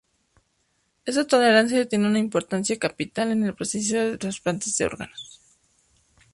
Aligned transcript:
Esta 1.05 1.27
tolerancia 1.27 1.87
tiene 1.87 2.07
una 2.07 2.17
importancia 2.17 2.79
capital 2.79 3.29
en 3.31 3.43
el 3.43 3.53
proceso 3.53 3.97
de 3.97 4.17
trasplante 4.17 4.65
de 4.75 4.85
órganos. 4.85 5.39